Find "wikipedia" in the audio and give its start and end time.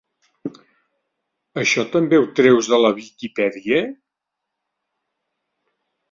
2.95-3.81